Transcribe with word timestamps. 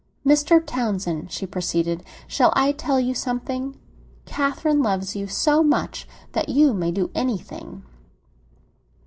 "Mr. 0.25 0.59
Townsend," 0.65 1.31
she 1.31 1.45
proceeded, 1.45 2.03
"shall 2.27 2.51
I 2.55 2.71
tell 2.71 2.99
you 2.99 3.13
something? 3.13 3.77
Catherine 4.25 4.81
loves 4.81 5.15
you 5.15 5.27
so 5.27 5.61
much 5.61 6.07
that 6.31 6.49
you 6.49 6.73
may 6.73 6.91
do 6.91 7.11
anything." 7.13 7.83